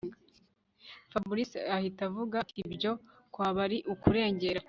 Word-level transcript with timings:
Fabric 1.11 1.51
ahita 1.77 2.01
avuga 2.09 2.35
atiibyo 2.43 2.91
kwaba 3.33 3.59
ari 3.67 3.77
ukurengera 3.93 4.59